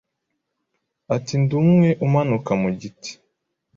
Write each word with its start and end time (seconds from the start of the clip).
Ati 1.15 1.33
Ndi 1.41 1.53
umwe 1.61 1.89
umanuka 2.05 2.51
mugiti 2.61 3.11